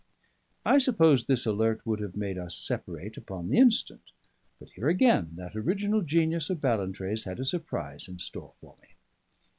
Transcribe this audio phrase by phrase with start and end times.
[0.65, 4.01] I supposed this alert would have made us separate upon the instant.
[4.57, 8.87] But here again that original genius of Ballantrae's had a surprise in store for me.